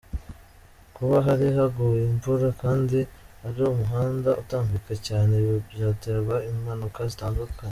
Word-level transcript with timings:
Kuba 0.95 1.15
hari 1.27 1.47
haguye 1.57 2.03
imvura 2.11 2.47
kandi 2.61 2.99
ari 3.47 3.59
umuhanda 3.71 4.29
utambika 4.41 4.93
cyane 5.07 5.33
byateraga 5.71 6.35
impanuka 6.51 6.99
zidakanganye. 7.11 7.69